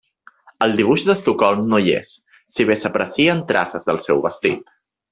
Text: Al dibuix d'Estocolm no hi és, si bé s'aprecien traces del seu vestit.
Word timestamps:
Al 0.65 0.71
dibuix 0.79 1.05
d'Estocolm 1.09 1.67
no 1.75 1.81
hi 1.85 1.93
és, 1.99 2.15
si 2.57 2.67
bé 2.73 2.81
s'aprecien 2.85 3.47
traces 3.55 3.87
del 3.93 4.05
seu 4.09 4.29
vestit. 4.29 4.79